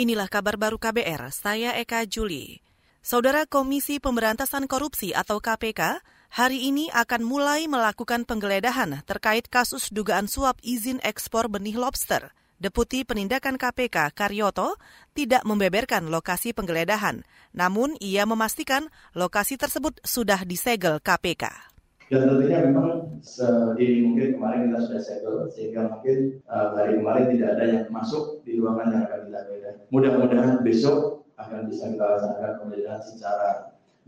[0.00, 2.64] Inilah kabar baru KBR, saya Eka Juli.
[3.04, 6.00] Saudara Komisi Pemberantasan Korupsi atau KPK
[6.32, 12.32] hari ini akan mulai melakukan penggeledahan terkait kasus dugaan suap izin ekspor benih lobster.
[12.56, 14.80] Deputi Penindakan KPK Karyoto
[15.12, 17.20] tidak membeberkan lokasi penggeledahan,
[17.52, 21.69] namun ia memastikan lokasi tersebut sudah disegel KPK.
[22.10, 27.48] Dan tentunya memang sedini mungkin kemarin kita sudah segel sehingga mungkin uh, hari kemarin tidak
[27.54, 29.70] ada yang masuk di ruangan yang akan kita beda.
[29.94, 33.48] Mudah-mudahan besok akan bisa kita laksanakan penggeledahan secara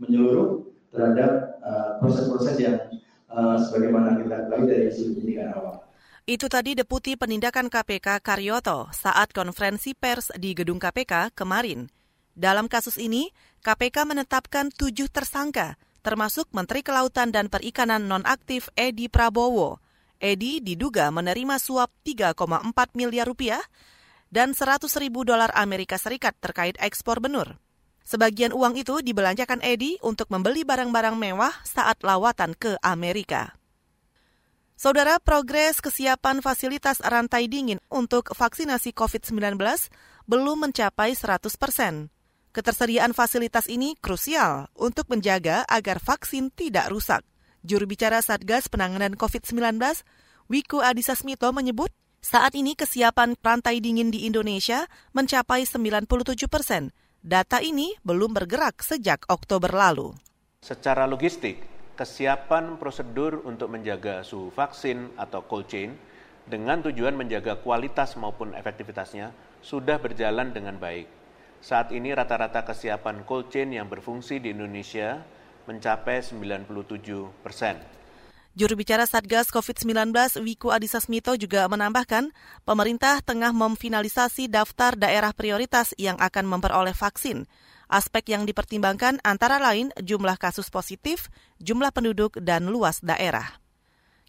[0.03, 2.77] menyeluruh terhadap eh, proses-proses uh, yang
[3.31, 5.75] uh, sebagaimana kita ketahui dari hasil penyidikan awal.
[6.29, 11.89] Itu tadi Deputi Penindakan KPK Karyoto saat konferensi pers di gedung KPK kemarin.
[12.37, 13.33] Dalam kasus ini,
[13.65, 19.81] KPK menetapkan tujuh tersangka termasuk Menteri Kelautan dan Perikanan nonaktif Edi Prabowo.
[20.21, 22.35] Edi diduga menerima suap 3,4
[22.93, 23.63] miliar rupiah
[24.29, 27.57] dan 100 ribu dolar Amerika Serikat terkait ekspor benur.
[28.05, 33.55] Sebagian uang itu dibelanjakan Edi untuk membeli barang-barang mewah saat lawatan ke Amerika.
[34.77, 39.57] Saudara, progres kesiapan fasilitas rantai dingin untuk vaksinasi COVID-19
[40.27, 42.12] belum mencapai 100 persen.
[42.53, 47.25] Ketersediaan fasilitas ini krusial untuk menjaga agar vaksin tidak rusak.
[47.65, 49.81] Juru bicara Satgas Penanganan COVID-19,
[50.53, 51.89] Wiku Adhisa Smito menyebut
[52.21, 54.85] saat ini kesiapan rantai dingin di Indonesia
[55.17, 56.93] mencapai 97 persen.
[57.25, 60.13] Data ini belum bergerak sejak Oktober lalu.
[60.61, 61.57] Secara logistik,
[61.97, 65.97] kesiapan prosedur untuk menjaga suhu vaksin atau cold chain
[66.45, 69.33] dengan tujuan menjaga kualitas maupun efektivitasnya
[69.65, 71.22] sudah berjalan dengan baik
[71.63, 75.23] saat ini rata-rata kesiapan cold chain yang berfungsi di Indonesia
[75.63, 76.67] mencapai 97
[77.39, 77.79] persen.
[78.53, 82.29] Juru bicara Satgas COVID-19 Wiku Adhisa Smito juga menambahkan,
[82.67, 87.49] pemerintah tengah memfinalisasi daftar daerah prioritas yang akan memperoleh vaksin.
[87.89, 93.57] Aspek yang dipertimbangkan antara lain jumlah kasus positif, jumlah penduduk, dan luas daerah.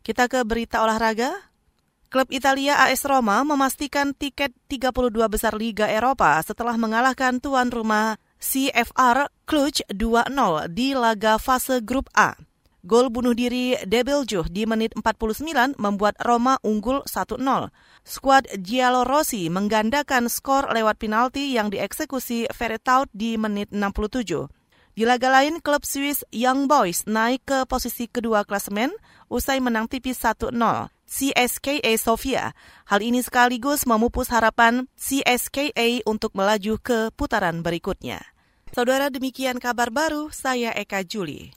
[0.00, 1.36] Kita ke berita olahraga.
[2.14, 9.26] Klub Italia AS Roma memastikan tiket 32 besar Liga Eropa setelah mengalahkan tuan rumah CFR
[9.50, 10.30] Cluj 2-0
[10.70, 12.38] di laga fase grup A.
[12.86, 17.34] Gol bunuh diri Debeljuh di menit 49 membuat Roma unggul 1-0.
[18.06, 24.46] Skuad Giallorossi menggandakan skor lewat penalti yang dieksekusi Ferretaut di menit 67.
[24.94, 28.94] Di laga lain, klub Swiss Young Boys naik ke posisi kedua klasemen
[29.26, 30.54] usai menang tipis 1-0.
[31.14, 32.58] CSKA Sofia.
[32.90, 38.18] Hal ini sekaligus memupus harapan CSKA untuk melaju ke putaran berikutnya.
[38.74, 41.52] Saudara demikian kabar baru, saya Eka Juli.